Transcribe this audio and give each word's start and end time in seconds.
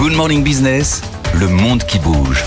Good 0.00 0.14
Morning 0.14 0.42
Business, 0.42 1.02
le 1.38 1.46
monde 1.46 1.84
qui 1.84 1.98
bouge. 1.98 2.42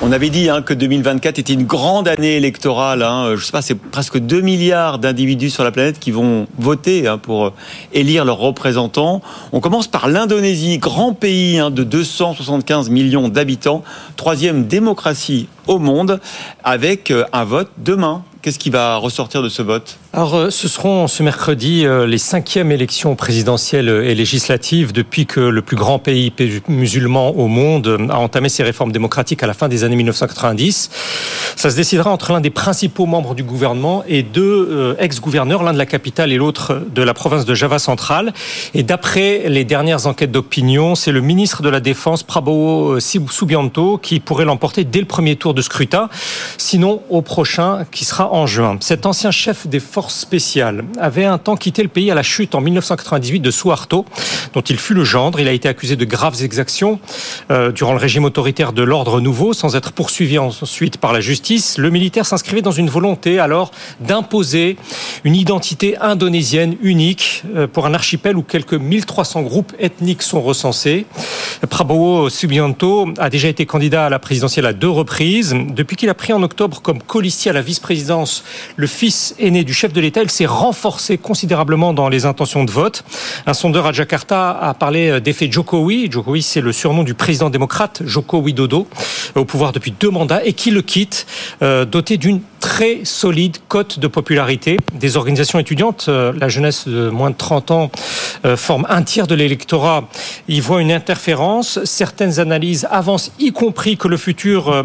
On 0.00 0.12
avait 0.12 0.30
dit 0.30 0.48
hein, 0.48 0.62
que 0.62 0.72
2024 0.72 1.40
était 1.40 1.54
une 1.54 1.64
grande 1.64 2.06
année 2.06 2.36
électorale. 2.36 3.02
Hein. 3.02 3.34
Je 3.34 3.44
sais 3.44 3.50
pas, 3.50 3.62
c'est 3.62 3.74
presque 3.74 4.20
2 4.20 4.40
milliards 4.42 5.00
d'individus 5.00 5.50
sur 5.50 5.64
la 5.64 5.72
planète 5.72 5.98
qui 5.98 6.12
vont 6.12 6.46
voter 6.58 7.08
hein, 7.08 7.18
pour 7.18 7.46
euh, 7.46 7.52
élire 7.92 8.24
leurs 8.24 8.38
représentants. 8.38 9.22
On 9.50 9.58
commence 9.58 9.88
par 9.88 10.08
l'Indonésie, 10.08 10.78
grand 10.78 11.14
pays 11.14 11.58
hein, 11.58 11.72
de 11.72 11.82
275 11.82 12.90
millions 12.90 13.28
d'habitants, 13.28 13.82
troisième 14.14 14.68
démocratie 14.68 15.48
au 15.66 15.80
monde, 15.80 16.20
avec 16.62 17.10
euh, 17.10 17.24
un 17.32 17.42
vote 17.42 17.72
demain. 17.76 18.22
Qu'est-ce 18.42 18.58
qui 18.58 18.70
va 18.70 18.96
ressortir 18.96 19.40
de 19.40 19.48
ce 19.48 19.62
vote 19.62 19.98
Alors, 20.12 20.34
euh, 20.34 20.50
ce 20.50 20.66
seront 20.66 21.06
ce 21.06 21.22
mercredi 21.22 21.86
euh, 21.86 22.08
les 22.08 22.18
cinquièmes 22.18 22.72
élections 22.72 23.14
présidentielles 23.14 23.88
et 23.88 24.16
législatives 24.16 24.92
depuis 24.92 25.26
que 25.26 25.38
le 25.38 25.62
plus 25.62 25.76
grand 25.76 26.00
pays 26.00 26.32
musulman 26.66 27.30
au 27.36 27.46
monde 27.46 28.08
a 28.10 28.18
entamé 28.18 28.48
ses 28.48 28.64
réformes 28.64 28.90
démocratiques 28.90 29.44
à 29.44 29.46
la 29.46 29.54
fin 29.54 29.68
des 29.68 29.84
années 29.84 29.94
1990. 29.94 30.90
Ça 31.54 31.70
se 31.70 31.76
décidera 31.76 32.10
entre 32.10 32.32
l'un 32.32 32.40
des 32.40 32.50
principaux 32.50 33.06
membres 33.06 33.36
du 33.36 33.44
gouvernement 33.44 34.02
et 34.08 34.24
deux 34.24 34.68
euh, 34.72 34.96
ex-gouverneurs, 34.98 35.62
l'un 35.62 35.72
de 35.72 35.78
la 35.78 35.86
capitale 35.86 36.32
et 36.32 36.36
l'autre 36.36 36.82
de 36.92 37.02
la 37.02 37.14
province 37.14 37.44
de 37.44 37.54
Java 37.54 37.78
centrale. 37.78 38.32
Et 38.74 38.82
d'après 38.82 39.48
les 39.50 39.64
dernières 39.64 40.08
enquêtes 40.08 40.32
d'opinion, 40.32 40.96
c'est 40.96 41.12
le 41.12 41.20
ministre 41.20 41.62
de 41.62 41.68
la 41.68 41.78
Défense, 41.78 42.24
Prabowo 42.24 42.98
Subianto, 42.98 43.98
qui 43.98 44.18
pourrait 44.18 44.46
l'emporter 44.46 44.82
dès 44.82 44.98
le 44.98 45.06
premier 45.06 45.36
tour 45.36 45.54
de 45.54 45.62
scrutin, 45.62 46.08
sinon 46.58 47.02
au 47.08 47.22
prochain, 47.22 47.84
qui 47.92 48.04
sera 48.04 48.31
en 48.32 48.46
juin. 48.46 48.78
Cet 48.80 49.04
ancien 49.04 49.30
chef 49.30 49.66
des 49.66 49.78
forces 49.78 50.18
spéciales 50.18 50.84
avait 50.98 51.26
un 51.26 51.36
temps 51.36 51.54
quitté 51.54 51.82
le 51.82 51.90
pays 51.90 52.10
à 52.10 52.14
la 52.14 52.22
chute 52.22 52.54
en 52.54 52.62
1998 52.62 53.40
de 53.40 53.50
Suharto, 53.50 54.06
dont 54.54 54.62
il 54.62 54.78
fut 54.78 54.94
le 54.94 55.04
gendre. 55.04 55.38
Il 55.38 55.48
a 55.48 55.52
été 55.52 55.68
accusé 55.68 55.96
de 55.96 56.04
graves 56.06 56.42
exactions 56.42 56.98
euh, 57.50 57.72
durant 57.72 57.92
le 57.92 57.98
régime 57.98 58.24
autoritaire 58.24 58.72
de 58.72 58.82
l'ordre 58.82 59.20
nouveau, 59.20 59.52
sans 59.52 59.76
être 59.76 59.92
poursuivi 59.92 60.38
ensuite 60.38 60.96
par 60.96 61.12
la 61.12 61.20
justice. 61.20 61.76
Le 61.76 61.90
militaire 61.90 62.24
s'inscrivait 62.24 62.62
dans 62.62 62.72
une 62.72 62.88
volonté 62.88 63.38
alors 63.38 63.70
d'imposer 64.00 64.76
une 65.24 65.36
identité 65.36 65.98
indonésienne 65.98 66.76
unique 66.80 67.42
euh, 67.54 67.66
pour 67.66 67.84
un 67.84 67.92
archipel 67.92 68.38
où 68.38 68.42
quelques 68.42 68.72
1300 68.72 69.42
groupes 69.42 69.74
ethniques 69.78 70.22
sont 70.22 70.40
recensés. 70.40 71.04
Prabowo 71.68 72.30
Subianto 72.30 73.12
a 73.18 73.28
déjà 73.28 73.48
été 73.48 73.66
candidat 73.66 74.06
à 74.06 74.08
la 74.08 74.18
présidentielle 74.18 74.64
à 74.64 74.72
deux 74.72 74.88
reprises. 74.88 75.54
Depuis 75.68 75.96
qu'il 75.96 76.08
a 76.08 76.14
pris 76.14 76.32
en 76.32 76.42
octobre 76.42 76.80
comme 76.80 77.02
colistier 77.02 77.50
à 77.50 77.54
la 77.54 77.60
vice-présidence 77.60 78.21
le 78.76 78.86
fils 78.86 79.34
aîné 79.38 79.64
du 79.64 79.74
chef 79.74 79.92
de 79.92 80.00
l'État, 80.00 80.22
il 80.22 80.30
s'est 80.30 80.46
renforcé 80.46 81.18
considérablement 81.18 81.92
dans 81.92 82.08
les 82.08 82.26
intentions 82.26 82.64
de 82.64 82.70
vote. 82.70 83.04
Un 83.46 83.54
sondeur 83.54 83.86
à 83.86 83.92
Jakarta 83.92 84.50
a 84.50 84.74
parlé 84.74 85.20
d'effet 85.20 85.50
Jokowi. 85.50 86.10
Jokowi, 86.10 86.42
c'est 86.42 86.60
le 86.60 86.72
surnom 86.72 87.02
du 87.02 87.14
président 87.14 87.50
démocrate 87.50 88.02
Joko 88.04 88.38
Widodo, 88.38 88.86
au 89.34 89.44
pouvoir 89.44 89.72
depuis 89.72 89.94
deux 89.98 90.10
mandats 90.10 90.44
et 90.44 90.52
qui 90.52 90.70
le 90.70 90.82
quitte, 90.82 91.26
euh, 91.62 91.84
doté 91.84 92.16
d'une 92.16 92.40
très 92.60 93.00
solide 93.04 93.56
cote 93.68 93.98
de 93.98 94.06
popularité. 94.06 94.76
Des 94.94 95.16
organisations 95.16 95.58
étudiantes, 95.58 96.06
euh, 96.08 96.32
la 96.38 96.48
jeunesse 96.48 96.86
de 96.86 97.10
moins 97.10 97.30
de 97.30 97.36
30 97.36 97.70
ans 97.70 97.90
euh, 97.90 97.96
forme 98.56 98.86
un 98.88 99.02
tiers 99.02 99.26
de 99.26 99.34
l'électorat, 99.34 100.08
y 100.48 100.60
voit 100.60 100.80
une 100.80 100.92
interférence. 100.92 101.78
Certaines 101.84 102.40
analyses 102.40 102.86
avancent, 102.90 103.32
y 103.38 103.52
compris 103.52 103.96
que 103.96 104.08
le 104.08 104.16
futur 104.16 104.84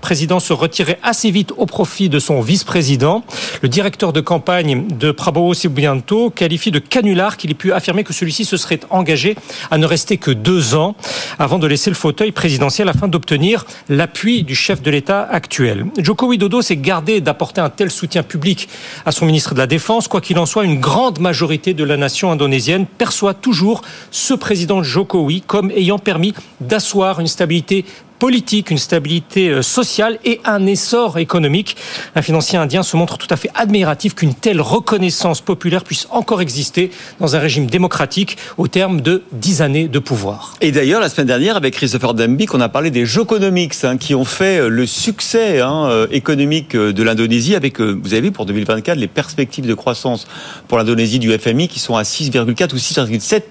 président 0.00 0.40
se 0.40 0.52
retirait 0.52 0.98
assez 1.02 1.30
vite 1.30 1.52
au 1.56 1.66
profit 1.66 2.08
de 2.08 2.18
son 2.18 2.40
vice-président. 2.40 3.24
Le 3.62 3.68
directeur 3.68 4.12
de 4.12 4.20
campagne 4.20 4.86
de 4.88 5.12
Prabowo 5.12 5.54
Subianto 5.54 6.30
qualifie 6.30 6.70
de 6.70 6.78
canular 6.78 7.36
qu'il 7.36 7.50
ait 7.50 7.54
pu 7.54 7.72
affirmer 7.72 8.04
que 8.04 8.12
celui-ci 8.12 8.44
se 8.44 8.56
serait 8.56 8.80
engagé 8.90 9.36
à 9.70 9.78
ne 9.78 9.86
rester 9.86 10.18
que 10.18 10.30
deux 10.30 10.74
ans 10.74 10.94
avant 11.38 11.58
de 11.58 11.66
laisser 11.66 11.90
le 11.90 11.96
fauteuil 11.96 12.32
présidentiel 12.32 12.88
afin 12.88 13.08
d'obtenir 13.08 13.64
l'appui 13.88 14.42
du 14.42 14.54
chef 14.54 14.82
de 14.82 14.90
l'État 14.90 15.22
actuel. 15.22 15.86
Joko 15.96 16.26
Widodo 16.26 16.60
s'est 16.60 16.76
gardé 16.76 17.20
d'apporter 17.20 17.60
un 17.60 17.70
tel 17.70 17.90
soutien 17.90 18.22
public 18.22 18.68
à 19.06 19.12
son 19.12 19.24
ministre 19.24 19.54
de 19.54 19.58
la 19.58 19.66
Défense. 19.66 20.08
Quoi 20.08 20.20
qu'il 20.20 20.38
en 20.38 20.46
soit, 20.46 20.64
une 20.64 20.80
grande 20.80 21.18
majorité 21.20 21.72
de 21.72 21.84
la 21.84 21.96
nation 21.96 22.30
indonésienne 22.30 22.73
perçoit 22.82 23.34
toujours 23.34 23.82
ce 24.10 24.34
président 24.34 24.82
Jokowi 24.82 25.42
comme 25.42 25.70
ayant 25.70 25.98
permis 25.98 26.34
d'asseoir 26.60 27.20
une 27.20 27.26
stabilité 27.26 27.84
politique, 28.24 28.70
une 28.70 28.78
stabilité 28.78 29.50
euh, 29.50 29.60
sociale 29.60 30.18
et 30.24 30.40
un 30.46 30.64
essor 30.64 31.18
économique. 31.18 31.76
Un 32.16 32.22
financier 32.22 32.56
indien 32.56 32.82
se 32.82 32.96
montre 32.96 33.18
tout 33.18 33.26
à 33.28 33.36
fait 33.36 33.50
admiratif 33.54 34.14
qu'une 34.14 34.32
telle 34.32 34.62
reconnaissance 34.62 35.42
populaire 35.42 35.84
puisse 35.84 36.08
encore 36.10 36.40
exister 36.40 36.90
dans 37.20 37.36
un 37.36 37.38
régime 37.38 37.66
démocratique 37.66 38.38
au 38.56 38.66
terme 38.66 39.02
de 39.02 39.24
dix 39.32 39.60
années 39.60 39.88
de 39.88 39.98
pouvoir. 39.98 40.54
Et 40.62 40.72
d'ailleurs, 40.72 41.02
la 41.02 41.10
semaine 41.10 41.26
dernière, 41.26 41.54
avec 41.58 41.74
Christopher 41.74 42.14
Dambik, 42.14 42.54
on 42.54 42.62
a 42.62 42.70
parlé 42.70 42.90
des 42.90 43.04
Joconomics 43.04 43.74
hein, 43.84 43.98
qui 43.98 44.14
ont 44.14 44.24
fait 44.24 44.58
euh, 44.58 44.68
le 44.68 44.86
succès 44.86 45.60
hein, 45.60 45.88
euh, 45.90 46.06
économique 46.10 46.74
de 46.74 47.02
l'Indonésie 47.02 47.54
avec, 47.54 47.78
vous 47.78 48.14
avez 48.14 48.22
vu, 48.22 48.32
pour 48.32 48.46
2024, 48.46 48.96
les 48.96 49.06
perspectives 49.06 49.66
de 49.66 49.74
croissance 49.74 50.26
pour 50.66 50.78
l'Indonésie 50.78 51.18
du 51.18 51.30
FMI 51.30 51.68
qui 51.68 51.78
sont 51.78 51.94
à 51.94 52.04
6,4 52.04 52.72
ou 52.72 52.78
6,7 52.78 53.42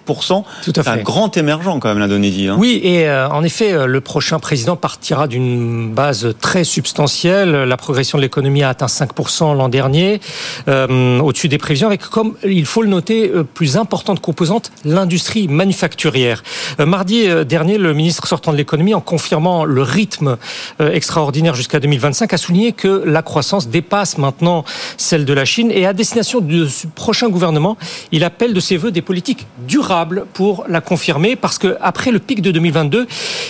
Tout 0.63 0.73
à 0.75 0.81
fait. 0.81 0.90
un 0.90 0.97
grand 0.97 1.38
émergent 1.38 1.78
quand 1.79 1.90
même 1.90 2.00
l'Indonésie. 2.00 2.47
Hein. 2.47 2.55
Oui, 2.57 2.81
et 2.84 3.07
en 3.07 3.44
effet, 3.44 3.85
le 3.85 4.01
prochain 4.01 4.40
président 4.40 4.62
président 4.63 4.78
partira 4.78 5.28
d'une 5.28 5.91
base 5.94 6.34
très 6.40 6.63
substantielle. 6.63 7.51
La 7.51 7.75
progression 7.75 8.18
de 8.18 8.24
l'économie 8.24 8.63
a 8.63 8.69
atteint 8.69 8.85
5% 8.85 9.57
l'an 9.57 9.68
dernier, 9.68 10.22
euh, 10.69 11.19
au-dessus 11.19 11.50
des 11.50 11.57
prévisions, 11.57 11.88
avec 11.88 12.03
comme 12.03 12.35
il 12.46 12.66
faut 12.66 12.81
le 12.81 12.88
noter, 12.88 13.29
euh, 13.29 13.44
plus 13.44 13.75
importante 13.75 14.22
composante, 14.22 14.72
l'industrie 14.85 15.50
manufacturière. 15.50 16.44
Euh, 16.79 16.85
mardi 16.85 17.28
dernier, 17.46 17.78
le 17.78 17.94
ministre 17.94 18.25
sortant 18.25 18.53
de 18.53 18.57
l'économie, 18.57 18.94
en 18.94 19.02
confirmant 19.02 19.66
le 19.66 19.81
rythme 19.81 20.38
extraordinaire 20.79 21.56
jusqu'à 21.56 21.81
2025, 21.81 22.31
a 22.31 22.38
souligné 22.38 22.72
que 22.72 23.03
la 23.06 23.22
croissance 23.22 23.68
dépasse 23.68 24.18
maintenant 24.18 24.63
celle 24.96 25.25
de 25.25 25.34
la 25.34 25.44
Chine 25.44 25.72
et 25.72 25.85
à 25.85 25.91
destination 25.91 26.40
du 26.40 26.68
prochain 26.96 27.28
gouvernement, 27.28 27.75
il 28.13 28.23
appelle 28.23 28.53
de 28.53 28.62
ses 28.62 28.78
voeux 28.78 28.91
des 28.91 29.02
politiques 29.02 29.46
durables 29.68 30.25
pour 30.31 30.63
la 30.69 30.79
confirmer 30.79 31.35
parce 31.35 31.57
que 31.57 31.75
après 31.81 32.12
le 32.12 32.19
pic 32.19 32.41
de 32.41 32.52
2022, 32.52 33.07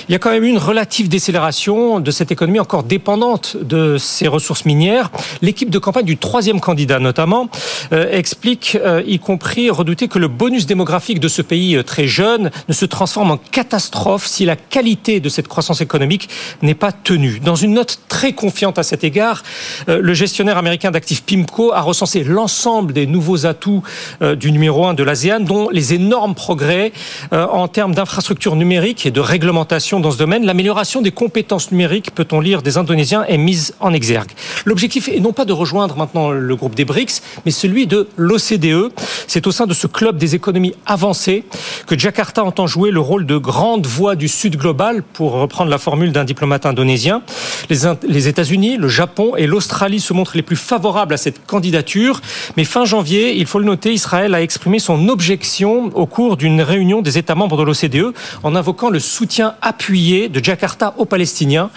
il 0.09 0.12
y 0.12 0.16
a 0.16 0.19
quand 0.19 0.31
même 0.31 0.44
eu 0.44 0.50
une 0.50 0.57
relative 0.57 0.92
décélération 1.01 1.99
de 1.99 2.11
cette 2.11 2.31
économie 2.31 2.59
encore 2.59 2.83
dépendante 2.83 3.57
de 3.59 3.97
ces 3.97 4.27
ressources 4.27 4.65
minières. 4.65 5.09
L'équipe 5.41 5.69
de 5.69 5.79
campagne 5.79 6.05
du 6.05 6.17
troisième 6.17 6.59
candidat, 6.59 6.99
notamment, 6.99 7.49
euh, 7.91 8.11
explique, 8.11 8.77
euh, 8.79 9.01
y 9.07 9.17
compris 9.17 9.69
redouter 9.71 10.07
que 10.07 10.19
le 10.19 10.27
bonus 10.27 10.67
démographique 10.67 11.19
de 11.19 11.27
ce 11.27 11.41
pays 11.41 11.75
euh, 11.75 11.83
très 11.83 12.05
jeune 12.05 12.51
ne 12.67 12.73
se 12.73 12.85
transforme 12.85 13.31
en 13.31 13.37
catastrophe 13.37 14.27
si 14.27 14.45
la 14.45 14.55
qualité 14.55 15.19
de 15.19 15.29
cette 15.29 15.47
croissance 15.47 15.81
économique 15.81 16.29
n'est 16.61 16.75
pas 16.75 16.91
tenue. 16.91 17.39
Dans 17.39 17.55
une 17.55 17.73
note 17.73 17.99
très 18.07 18.33
confiante 18.33 18.77
à 18.77 18.83
cet 18.83 19.03
égard, 19.03 19.43
le 19.87 20.13
gestionnaire 20.13 20.57
américain 20.57 20.91
d'actifs 20.91 21.23
PIMCO 21.23 21.71
a 21.73 21.81
recensé 21.81 22.23
l'ensemble 22.23 22.93
des 22.93 23.07
nouveaux 23.07 23.45
atouts 23.45 23.81
du 24.21 24.51
numéro 24.51 24.85
1 24.85 24.93
de 24.93 25.03
l'ASEAN, 25.03 25.39
dont 25.39 25.69
les 25.71 25.93
énormes 25.93 26.35
progrès 26.35 26.91
en 27.31 27.67
termes 27.67 27.95
d'infrastructures 27.95 28.55
numériques 28.55 29.05
et 29.05 29.11
de 29.11 29.19
réglementation 29.19 29.99
dans 29.99 30.11
ce 30.11 30.17
domaine, 30.17 30.45
l'amélioration 30.45 30.82
des 31.01 31.11
compétences 31.11 31.71
numériques, 31.71 32.13
peut-on 32.13 32.41
lire, 32.41 32.61
des 32.61 32.77
Indonésiens 32.77 33.23
est 33.23 33.38
mise 33.38 33.73
en 33.79 33.94
exergue. 33.94 34.31
L'objectif 34.66 35.07
est 35.07 35.21
non 35.21 35.31
pas 35.31 35.45
de 35.45 35.53
rejoindre 35.53 35.95
maintenant 35.95 36.29
le 36.29 36.55
groupe 36.55 36.75
des 36.75 36.83
BRICS, 36.83 37.21
mais 37.45 37.51
celui 37.51 37.88
de 37.88 38.09
l'OCDE. 38.17 38.91
C'est 39.27 39.47
au 39.47 39.51
sein 39.51 39.66
de 39.66 39.73
ce 39.73 39.88
club 39.88 40.17
des 40.17 40.35
économies 40.35 40.75
avancées 40.85 41.45
que 41.88 41.97
Jakarta 41.97 42.43
entend 42.43 42.67
jouer 42.67 42.91
le 42.91 42.99
rôle 42.99 43.25
de 43.25 43.38
grande 43.38 43.88
voix 43.88 44.16
du 44.16 44.27
Sud 44.27 44.57
global, 44.57 45.03
pour 45.03 45.31
reprendre 45.31 45.72
la 45.72 45.77
formule 45.77 46.11
d'un 46.11 46.25
diplomate 46.25 46.66
indonésien. 46.66 47.22
Les, 47.69 48.27
États-Unis, 48.27 48.77
le 48.77 48.89
Japon 48.89 49.35
et 49.38 49.47
l'Australie 49.47 50.01
se 50.01 50.13
montrent 50.13 50.35
les 50.35 50.43
plus 50.43 50.57
favorables 50.57 51.13
à 51.13 51.17
cette 51.17 51.45
candidature. 51.45 52.19
Mais 52.57 52.66
fin 52.66 52.83
janvier, 52.83 53.35
il 53.35 53.45
faut 53.45 53.59
le 53.59 53.66
noter, 53.66 53.93
Israël 53.93 54.35
a 54.35 54.41
exprimé 54.41 54.79
son 54.79 55.07
objection 55.07 55.91
au 55.95 56.05
cours 56.05 56.35
d'une 56.35 56.61
réunion 56.61 57.01
des 57.01 57.17
États 57.17 57.35
membres 57.35 57.57
de 57.57 57.63
l'OCDE 57.63 58.13
en 58.43 58.55
invoquant 58.55 58.89
le 58.89 58.99
soutien 58.99 59.55
appuyé 59.61 60.28
de 60.28 60.43
Jakarta 60.43 60.72
aux 60.97 61.05
Palestiniens. 61.05 61.70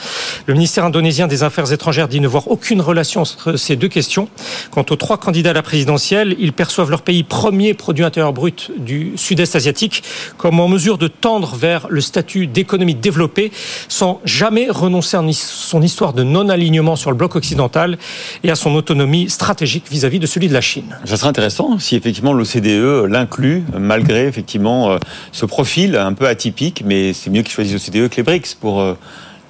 Le 0.47 0.55
ministère 0.55 0.85
indonésien 0.85 1.27
des 1.27 1.43
Affaires 1.43 1.73
étrangères 1.73 2.09
dit 2.09 2.21
ne 2.21 2.29
voir 2.29 2.49
aucune 2.49 2.81
relation 2.81 3.23
entre 3.23 3.57
ces 3.57 3.77
deux 3.77 3.89
questions. 3.89 4.29
Quant 4.71 4.85
aux 4.91 4.97
trois 4.97 5.19
candidats 5.19 5.51
à 5.51 5.53
la 5.53 5.63
présidentielle, 5.63 6.37
ils 6.39 6.53
perçoivent 6.53 6.91
leur 6.91 7.03
pays 7.03 7.23
premier 7.23 7.75
produit 7.75 8.05
intérieur 8.05 8.33
brut 8.33 8.71
du 8.79 9.13
sud-est 9.17 9.57
asiatique 9.57 10.03
comme 10.37 10.61
en 10.61 10.69
mesure 10.69 10.99
de 10.99 11.09
tendre 11.09 11.57
vers 11.57 11.87
le 11.89 12.01
statut 12.01 12.47
d'économie 12.47 12.95
développée 12.95 13.53
sans 13.89 14.21
jamais 14.25 14.69
renoncer 14.71 15.17
à 15.17 15.25
son 15.33 15.83
histoire 15.83 16.13
de 16.13 16.23
non-alignement 16.23 16.97
sur 16.97 17.11
le 17.11 17.17
bloc 17.17 17.37
occidental 17.37 17.99
et 18.45 18.51
à 18.51 18.55
son 18.55 18.75
autonomie 18.75 19.29
stratégique 19.31 19.85
vis-à-vis 19.91 20.19
de 20.19 20.27
celui 20.27 20.49
de 20.49 20.55
la 20.55 20.61
Chine. 20.61 20.97
Ça 21.05 21.17
serait 21.17 21.29
intéressant 21.29 21.79
si 21.79 21.97
effectivement 21.97 22.33
l'OCDE 22.33 23.07
l'inclut 23.09 23.65
malgré 23.79 24.27
effectivement 24.27 24.91
euh, 24.91 24.99
ce 25.33 25.47
profil 25.47 25.97
un 25.97 26.13
peu 26.13 26.27
atypique, 26.27 26.83
mais 26.85 27.13
c'est 27.13 27.31
mieux 27.31 27.43
qu'ils 27.43 27.53
choisissent 27.53 27.93
l'OCDE 27.93 28.09
que 28.09 28.17
les 28.17 28.23
BRICS 28.23 28.55
pour 28.61 28.81
euh, 28.81 28.86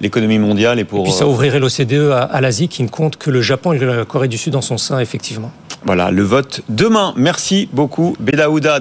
l'économie 0.01 0.39
mondiale 0.39 0.79
et 0.79 0.83
pour. 0.83 1.01
Et 1.01 1.03
puis 1.03 1.11
ça 1.11 1.25
euh, 1.25 1.29
ouvrirait 1.29 1.59
l'OCDE 1.59 2.11
à, 2.11 2.41
l'Asie 2.41 2.67
qui 2.67 2.83
ne 2.83 2.87
compte 2.87 3.17
que 3.17 3.29
le 3.29 3.41
Japon 3.41 3.73
et 3.73 3.79
la 3.79 4.05
Corée 4.05 4.27
du 4.27 4.37
Sud 4.37 4.53
dans 4.53 4.61
son 4.61 4.77
sein, 4.77 4.99
effectivement. 4.99 5.51
Voilà, 5.85 6.11
le 6.11 6.23
vote 6.23 6.61
demain. 6.69 7.13
Merci 7.15 7.69
beaucoup, 7.71 8.15
Bedaouda. 8.19 8.75